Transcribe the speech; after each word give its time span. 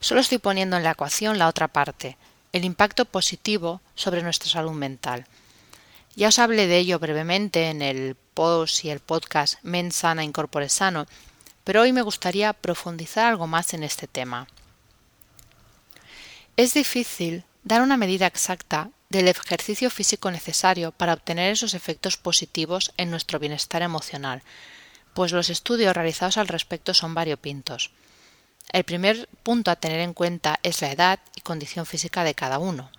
Solo 0.00 0.20
estoy 0.20 0.38
poniendo 0.38 0.76
en 0.76 0.82
la 0.82 0.92
ecuación 0.92 1.38
la 1.38 1.46
otra 1.46 1.68
parte, 1.68 2.16
el 2.52 2.64
impacto 2.64 3.04
positivo 3.04 3.80
sobre 3.94 4.22
nuestra 4.22 4.50
salud 4.50 4.72
mental. 4.72 5.26
Ya 6.16 6.28
os 6.28 6.38
hablé 6.38 6.66
de 6.66 6.78
ello 6.78 6.98
brevemente 6.98 7.68
en 7.68 7.80
el 7.80 8.16
post 8.34 8.84
y 8.84 8.90
el 8.90 9.00
podcast 9.00 9.58
Men 9.62 9.92
Sana 9.92 10.24
Incorpore 10.24 10.68
Sano, 10.68 11.06
pero 11.64 11.82
hoy 11.82 11.92
me 11.92 12.02
gustaría 12.02 12.52
profundizar 12.52 13.26
algo 13.26 13.46
más 13.46 13.72
en 13.72 13.84
este 13.84 14.06
tema. 14.06 14.48
Es 16.56 16.74
difícil 16.74 17.44
dar 17.62 17.82
una 17.82 17.96
medida 17.96 18.26
exacta 18.26 18.90
del 19.08 19.28
ejercicio 19.28 19.90
físico 19.90 20.30
necesario 20.30 20.92
para 20.92 21.12
obtener 21.12 21.52
esos 21.52 21.74
efectos 21.74 22.16
positivos 22.16 22.92
en 22.96 23.10
nuestro 23.10 23.38
bienestar 23.38 23.82
emocional, 23.82 24.42
pues 25.14 25.32
los 25.32 25.50
estudios 25.50 25.94
realizados 25.94 26.38
al 26.38 26.48
respecto 26.48 26.94
son 26.94 27.14
variopintos. 27.14 27.90
El 28.70 28.84
primer 28.84 29.28
punto 29.42 29.70
a 29.70 29.76
tener 29.76 30.00
en 30.00 30.14
cuenta 30.14 30.58
es 30.62 30.80
la 30.80 30.92
edad 30.92 31.18
y 31.36 31.42
condición 31.42 31.84
física 31.84 32.24
de 32.24 32.34
cada 32.34 32.58
uno. 32.58 32.90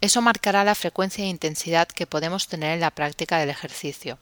Eso 0.00 0.22
marcará 0.22 0.64
la 0.64 0.74
frecuencia 0.74 1.24
e 1.24 1.28
intensidad 1.28 1.86
que 1.86 2.06
podemos 2.06 2.48
tener 2.48 2.72
en 2.72 2.80
la 2.80 2.90
práctica 2.90 3.38
del 3.38 3.50
ejercicio. 3.50 4.18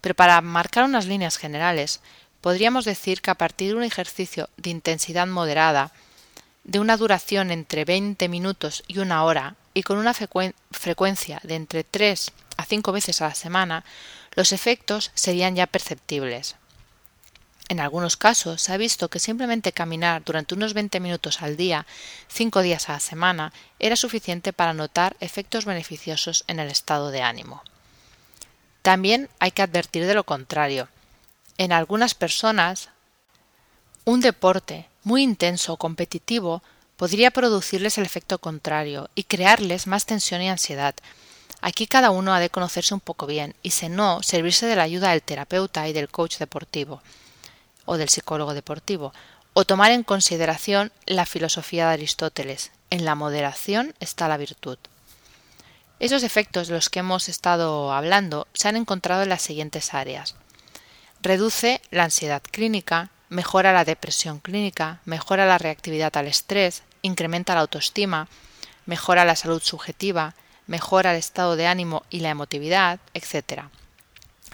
Pero 0.00 0.14
para 0.14 0.40
marcar 0.40 0.84
unas 0.84 1.06
líneas 1.06 1.36
generales, 1.36 2.00
podríamos 2.40 2.84
decir 2.84 3.22
que 3.22 3.30
a 3.30 3.34
partir 3.34 3.70
de 3.70 3.76
un 3.76 3.82
ejercicio 3.82 4.48
de 4.56 4.70
intensidad 4.70 5.26
moderada, 5.26 5.92
de 6.64 6.78
una 6.78 6.96
duración 6.96 7.50
entre 7.50 7.84
20 7.84 8.28
minutos 8.28 8.82
y 8.88 8.98
una 8.98 9.24
hora 9.24 9.56
y 9.74 9.82
con 9.82 9.98
una 9.98 10.14
frecuencia 10.14 11.40
de 11.42 11.54
entre 11.54 11.84
3 11.84 12.32
a 12.56 12.64
5 12.64 12.92
veces 12.92 13.20
a 13.20 13.28
la 13.28 13.34
semana, 13.34 13.84
los 14.32 14.52
efectos 14.52 15.10
serían 15.14 15.56
ya 15.56 15.66
perceptibles. 15.66 16.56
En 17.68 17.80
algunos 17.80 18.16
casos 18.16 18.60
se 18.60 18.72
ha 18.72 18.76
visto 18.76 19.08
que 19.08 19.18
simplemente 19.18 19.72
caminar 19.72 20.22
durante 20.24 20.54
unos 20.54 20.74
20 20.74 21.00
minutos 21.00 21.40
al 21.42 21.56
día, 21.56 21.86
5 22.28 22.60
días 22.60 22.88
a 22.88 22.92
la 22.92 23.00
semana, 23.00 23.52
era 23.78 23.96
suficiente 23.96 24.52
para 24.52 24.74
notar 24.74 25.16
efectos 25.20 25.64
beneficiosos 25.64 26.44
en 26.46 26.60
el 26.60 26.70
estado 26.70 27.10
de 27.10 27.22
ánimo. 27.22 27.62
También 28.82 29.30
hay 29.38 29.50
que 29.50 29.62
advertir 29.62 30.06
de 30.06 30.14
lo 30.14 30.24
contrario. 30.24 30.88
En 31.56 31.72
algunas 31.72 32.14
personas, 32.14 32.90
un 34.04 34.20
deporte 34.20 34.88
muy 35.04 35.22
intenso 35.22 35.74
o 35.74 35.76
competitivo 35.76 36.62
podría 36.96 37.30
producirles 37.30 37.98
el 37.98 38.04
efecto 38.04 38.38
contrario 38.38 39.10
y 39.14 39.24
crearles 39.24 39.86
más 39.86 40.06
tensión 40.06 40.42
y 40.42 40.48
ansiedad. 40.48 40.94
Aquí 41.60 41.86
cada 41.86 42.10
uno 42.10 42.34
ha 42.34 42.40
de 42.40 42.50
conocerse 42.50 42.94
un 42.94 43.00
poco 43.00 43.26
bien 43.26 43.54
y, 43.62 43.70
si 43.70 43.88
no, 43.88 44.22
servirse 44.22 44.66
de 44.66 44.76
la 44.76 44.82
ayuda 44.82 45.10
del 45.10 45.22
terapeuta 45.22 45.88
y 45.88 45.92
del 45.92 46.08
coach 46.08 46.38
deportivo 46.38 47.02
o 47.86 47.96
del 47.96 48.08
psicólogo 48.08 48.54
deportivo, 48.54 49.12
o 49.52 49.64
tomar 49.64 49.92
en 49.92 50.02
consideración 50.02 50.90
la 51.06 51.26
filosofía 51.26 51.86
de 51.86 51.94
Aristóteles. 51.94 52.70
En 52.90 53.04
la 53.04 53.14
moderación 53.14 53.94
está 54.00 54.28
la 54.28 54.36
virtud. 54.36 54.78
Esos 56.00 56.22
efectos 56.22 56.68
de 56.68 56.74
los 56.74 56.90
que 56.90 57.00
hemos 57.00 57.28
estado 57.28 57.92
hablando 57.92 58.46
se 58.52 58.68
han 58.68 58.76
encontrado 58.76 59.22
en 59.22 59.28
las 59.28 59.42
siguientes 59.42 59.94
áreas. 59.94 60.34
Reduce 61.22 61.80
la 61.90 62.04
ansiedad 62.04 62.42
clínica, 62.42 63.10
mejora 63.34 63.72
la 63.72 63.84
depresión 63.84 64.38
clínica, 64.38 65.00
mejora 65.04 65.44
la 65.44 65.58
reactividad 65.58 66.16
al 66.16 66.28
estrés, 66.28 66.84
incrementa 67.02 67.54
la 67.54 67.62
autoestima, 67.62 68.28
mejora 68.86 69.24
la 69.24 69.36
salud 69.36 69.60
subjetiva, 69.60 70.34
mejora 70.66 71.10
el 71.10 71.18
estado 71.18 71.56
de 71.56 71.66
ánimo 71.66 72.04
y 72.10 72.20
la 72.20 72.30
emotividad, 72.30 73.00
etc. 73.12 73.64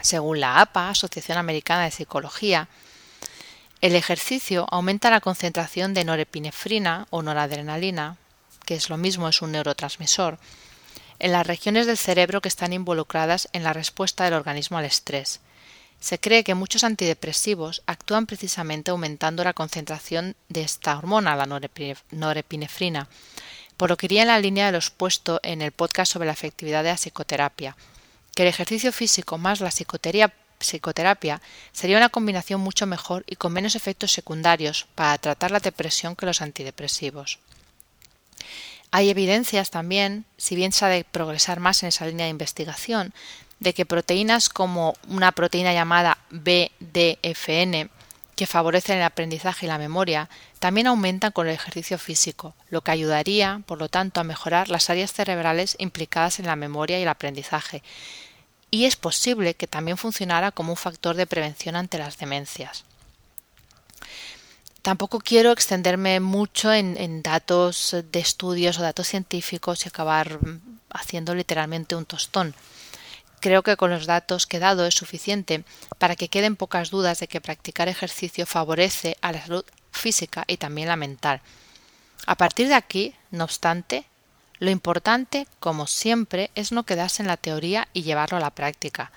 Según 0.00 0.40
la 0.40 0.60
APA, 0.60 0.88
Asociación 0.88 1.36
Americana 1.36 1.84
de 1.84 1.90
Psicología, 1.90 2.68
el 3.82 3.94
ejercicio 3.94 4.66
aumenta 4.70 5.10
la 5.10 5.20
concentración 5.20 5.94
de 5.94 6.04
norepinefrina 6.04 7.06
o 7.10 7.22
noradrenalina, 7.22 8.16
que 8.64 8.74
es 8.74 8.88
lo 8.88 8.96
mismo, 8.96 9.28
es 9.28 9.42
un 9.42 9.52
neurotransmisor, 9.52 10.38
en 11.18 11.32
las 11.32 11.46
regiones 11.46 11.86
del 11.86 11.98
cerebro 11.98 12.40
que 12.40 12.48
están 12.48 12.72
involucradas 12.72 13.48
en 13.52 13.62
la 13.62 13.74
respuesta 13.74 14.24
del 14.24 14.34
organismo 14.34 14.78
al 14.78 14.86
estrés, 14.86 15.40
se 16.00 16.18
cree 16.18 16.44
que 16.44 16.54
muchos 16.54 16.82
antidepresivos 16.82 17.82
actúan 17.86 18.26
precisamente 18.26 18.90
aumentando 18.90 19.44
la 19.44 19.52
concentración 19.52 20.34
de 20.48 20.62
esta 20.62 20.96
hormona, 20.96 21.36
la 21.36 21.46
norepinefrina, 22.10 23.08
por 23.76 23.90
lo 23.90 23.96
que 23.96 24.06
iría 24.06 24.22
en 24.22 24.28
la 24.28 24.40
línea 24.40 24.66
de 24.66 24.72
lo 24.72 24.78
expuesto 24.78 25.40
en 25.42 25.62
el 25.62 25.72
podcast 25.72 26.12
sobre 26.12 26.26
la 26.26 26.32
efectividad 26.32 26.82
de 26.82 26.90
la 26.90 26.96
psicoterapia, 26.96 27.76
que 28.34 28.42
el 28.42 28.48
ejercicio 28.48 28.92
físico 28.92 29.36
más 29.38 29.60
la 29.60 29.70
psicoterapia 29.70 31.42
sería 31.72 31.98
una 31.98 32.08
combinación 32.08 32.60
mucho 32.60 32.86
mejor 32.86 33.24
y 33.26 33.36
con 33.36 33.52
menos 33.52 33.74
efectos 33.74 34.12
secundarios 34.12 34.86
para 34.94 35.18
tratar 35.18 35.50
la 35.50 35.60
depresión 35.60 36.16
que 36.16 36.26
los 36.26 36.40
antidepresivos. 36.40 37.38
Hay 38.90 39.08
evidencias 39.08 39.70
también, 39.70 40.24
si 40.36 40.56
bien 40.56 40.72
se 40.72 40.84
ha 40.84 40.88
de 40.88 41.04
progresar 41.04 41.60
más 41.60 41.82
en 41.82 41.90
esa 41.90 42.06
línea 42.06 42.26
de 42.26 42.30
investigación, 42.30 43.14
de 43.60 43.74
que 43.74 43.86
proteínas 43.86 44.48
como 44.48 44.94
una 45.08 45.32
proteína 45.32 45.72
llamada 45.72 46.18
BDFN, 46.30 47.90
que 48.34 48.46
favorecen 48.46 48.96
el 48.96 49.02
aprendizaje 49.02 49.66
y 49.66 49.68
la 49.68 49.76
memoria, 49.76 50.30
también 50.60 50.86
aumentan 50.86 51.30
con 51.30 51.46
el 51.46 51.54
ejercicio 51.54 51.98
físico, 51.98 52.54
lo 52.70 52.80
que 52.80 52.90
ayudaría, 52.90 53.60
por 53.66 53.78
lo 53.78 53.90
tanto, 53.90 54.18
a 54.18 54.24
mejorar 54.24 54.70
las 54.70 54.88
áreas 54.88 55.12
cerebrales 55.12 55.76
implicadas 55.78 56.38
en 56.38 56.46
la 56.46 56.56
memoria 56.56 56.98
y 56.98 57.02
el 57.02 57.08
aprendizaje. 57.08 57.82
Y 58.70 58.86
es 58.86 58.96
posible 58.96 59.52
que 59.52 59.66
también 59.66 59.98
funcionara 59.98 60.52
como 60.52 60.72
un 60.72 60.78
factor 60.78 61.16
de 61.16 61.26
prevención 61.26 61.76
ante 61.76 61.98
las 61.98 62.16
demencias. 62.16 62.84
Tampoco 64.80 65.18
quiero 65.20 65.52
extenderme 65.52 66.18
mucho 66.20 66.72
en, 66.72 66.96
en 66.96 67.20
datos 67.20 67.94
de 68.10 68.20
estudios 68.20 68.78
o 68.78 68.82
datos 68.82 69.08
científicos 69.08 69.84
y 69.84 69.88
acabar 69.88 70.38
haciendo 70.88 71.34
literalmente 71.34 71.94
un 71.94 72.06
tostón. 72.06 72.54
Creo 73.40 73.62
que 73.62 73.76
con 73.76 73.90
los 73.90 74.06
datos 74.06 74.46
que 74.46 74.58
he 74.58 74.60
dado 74.60 74.86
es 74.86 74.94
suficiente 74.94 75.64
para 75.98 76.14
que 76.14 76.28
queden 76.28 76.56
pocas 76.56 76.90
dudas 76.90 77.20
de 77.20 77.28
que 77.28 77.40
practicar 77.40 77.88
ejercicio 77.88 78.46
favorece 78.46 79.16
a 79.22 79.32
la 79.32 79.40
salud 79.40 79.64
física 79.90 80.44
y 80.46 80.58
también 80.58 80.88
la 80.88 80.96
mental. 80.96 81.40
A 82.26 82.36
partir 82.36 82.68
de 82.68 82.74
aquí, 82.74 83.14
no 83.30 83.44
obstante, 83.44 84.04
lo 84.58 84.70
importante, 84.70 85.46
como 85.58 85.86
siempre, 85.86 86.50
es 86.54 86.70
no 86.70 86.84
quedarse 86.84 87.22
en 87.22 87.28
la 87.28 87.38
teoría 87.38 87.88
y 87.94 88.02
llevarlo 88.02 88.36
a 88.36 88.40
la 88.40 88.50
práctica. 88.50 89.10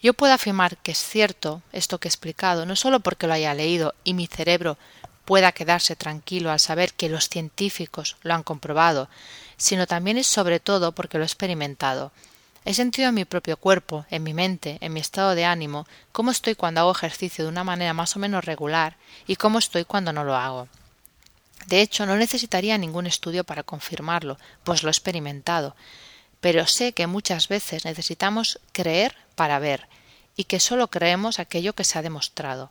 Yo 0.00 0.14
puedo 0.14 0.32
afirmar 0.32 0.76
que 0.78 0.92
es 0.92 0.98
cierto 0.98 1.60
esto 1.72 1.98
que 1.98 2.06
he 2.06 2.10
explicado, 2.10 2.64
no 2.64 2.76
solo 2.76 3.00
porque 3.00 3.26
lo 3.26 3.34
haya 3.34 3.52
leído 3.52 3.94
y 4.04 4.14
mi 4.14 4.28
cerebro 4.28 4.78
pueda 5.24 5.52
quedarse 5.52 5.96
tranquilo 5.96 6.50
al 6.50 6.60
saber 6.60 6.94
que 6.94 7.08
los 7.08 7.28
científicos 7.28 8.16
lo 8.22 8.34
han 8.34 8.42
comprobado, 8.44 9.08
sino 9.56 9.86
también 9.86 10.18
y 10.18 10.24
sobre 10.24 10.60
todo 10.60 10.92
porque 10.92 11.18
lo 11.18 11.24
he 11.24 11.26
experimentado. 11.26 12.12
He 12.64 12.74
sentido 12.74 13.08
en 13.08 13.14
mi 13.14 13.24
propio 13.24 13.56
cuerpo, 13.56 14.04
en 14.10 14.22
mi 14.22 14.34
mente, 14.34 14.78
en 14.80 14.92
mi 14.92 15.00
estado 15.00 15.34
de 15.34 15.44
ánimo, 15.44 15.86
cómo 16.12 16.30
estoy 16.30 16.54
cuando 16.54 16.82
hago 16.82 16.92
ejercicio 16.92 17.44
de 17.44 17.50
una 17.50 17.64
manera 17.64 17.94
más 17.94 18.16
o 18.16 18.18
menos 18.18 18.44
regular 18.44 18.96
y 19.26 19.36
cómo 19.36 19.58
estoy 19.58 19.84
cuando 19.84 20.12
no 20.12 20.24
lo 20.24 20.36
hago. 20.36 20.68
De 21.66 21.80
hecho, 21.80 22.06
no 22.06 22.16
necesitaría 22.16 22.76
ningún 22.78 23.06
estudio 23.06 23.44
para 23.44 23.62
confirmarlo, 23.62 24.38
pues 24.64 24.82
lo 24.82 24.88
he 24.88 24.92
experimentado. 24.92 25.74
Pero 26.40 26.66
sé 26.66 26.92
que 26.92 27.06
muchas 27.06 27.48
veces 27.48 27.84
necesitamos 27.84 28.60
creer 28.72 29.16
para 29.34 29.58
ver, 29.58 29.88
y 30.36 30.44
que 30.44 30.60
solo 30.60 30.88
creemos 30.88 31.38
aquello 31.38 31.74
que 31.74 31.84
se 31.84 31.98
ha 31.98 32.02
demostrado. 32.02 32.70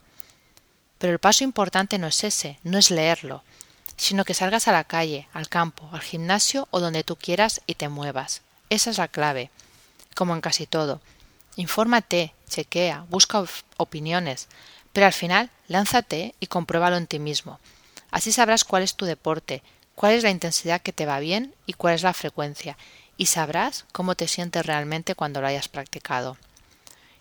Pero 0.98 1.14
el 1.14 1.20
paso 1.20 1.44
importante 1.44 1.98
no 1.98 2.08
es 2.08 2.24
ese, 2.24 2.60
no 2.64 2.78
es 2.78 2.92
leerlo, 2.92 3.44
sino 3.96 4.26
que 4.26 4.34
salgas 4.34 4.68
a 4.68 4.72
la 4.72 4.84
calle, 4.84 5.28
al 5.34 5.50
campo, 5.50 5.90
al 5.92 6.02
gimnasio 6.02 6.68
o 6.72 6.80
donde 6.80 7.04
tú 7.04 7.16
quieras 7.16 7.62
y 7.68 7.76
te 7.76 7.90
muevas. 7.90 8.42
Esa 8.70 8.90
es 8.90 8.98
la 8.98 9.08
clave. 9.08 9.52
Como 10.20 10.34
en 10.34 10.42
casi 10.42 10.68
todo. 10.68 11.00
Infórmate, 11.56 12.34
chequea, 12.50 13.06
busca 13.08 13.42
opiniones, 13.78 14.50
pero 14.92 15.06
al 15.06 15.14
final 15.14 15.50
lánzate 15.70 16.36
y 16.42 16.48
compruébalo 16.48 16.98
en 16.98 17.08
ti 17.08 17.20
mismo. 17.20 17.58
Así 18.12 18.34
sabrás 18.34 18.66
cuál 18.66 18.84
es 18.84 18.96
tu 18.96 19.06
deporte, 19.06 19.64
cuál 19.96 20.12
es 20.12 20.24
la 20.24 20.30
intensidad 20.30 20.82
que 20.82 20.92
te 20.92 21.06
va 21.06 21.22
bien 21.22 21.56
y 21.66 21.72
cuál 21.72 21.96
es 21.96 22.04
la 22.04 22.12
frecuencia, 22.12 22.76
y 23.16 23.28
sabrás 23.28 23.86
cómo 23.94 24.16
te 24.16 24.28
sientes 24.28 24.66
realmente 24.66 25.16
cuando 25.16 25.40
lo 25.40 25.48
hayas 25.48 25.70
practicado. 25.70 26.36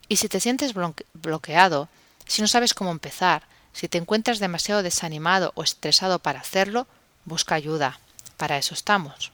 Y 0.09 0.17
si 0.17 0.29
te 0.29 0.41
sientes 0.41 0.75
bloqueado, 1.13 1.89
si 2.27 2.43
no 2.43 2.49
sabes 2.49 2.75
cómo 2.75 2.91
empezar, 2.91 3.45
si 3.73 3.87
te 3.87 3.99
encuentras 3.99 4.41
demasiado 4.41 4.83
desanimado 4.83 5.53
o 5.55 5.63
estresado 5.63 6.19
para 6.19 6.41
hacerlo, 6.41 6.89
busca 7.27 7.55
ayuda. 7.55 8.01
Para 8.37 8.59
eso 8.59 8.75
estamos. 8.75 9.31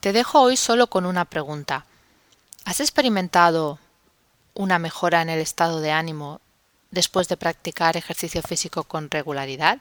Te 0.00 0.12
dejo 0.12 0.40
hoy 0.40 0.56
solo 0.56 0.88
con 0.88 1.06
una 1.06 1.26
pregunta. 1.26 1.86
¿Has 2.64 2.80
experimentado 2.80 3.78
una 4.54 4.78
mejora 4.78 5.20
en 5.22 5.28
el 5.28 5.40
estado 5.40 5.80
de 5.80 5.90
ánimo 5.92 6.40
después 6.90 7.28
de 7.28 7.36
practicar 7.36 7.96
ejercicio 7.96 8.42
físico 8.42 8.82
con 8.84 9.10
regularidad? 9.10 9.78